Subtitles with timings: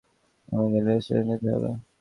[0.49, 1.69] তোমাকে রেলস্টেশনে যেতে হবে।